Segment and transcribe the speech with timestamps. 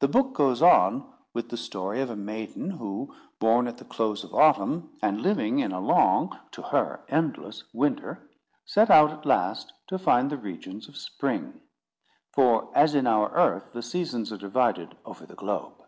[0.00, 4.22] The book goes on with the story of a maiden, who, born at the close
[4.22, 8.28] of autumn, and living in a long, to her endless winter,
[8.66, 11.62] set out at last to find the regions of spring;
[12.34, 15.84] for, as in our earth, the seasons are divided over the globe.